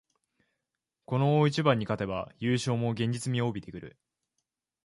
[1.05, 3.99] この大一番に勝てば優勝も現実味を帯びてくる